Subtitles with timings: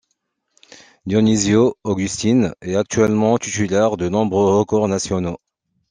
[1.05, 5.37] Dionisio Augustine est actuellement titulaire de nombreux records nationaux.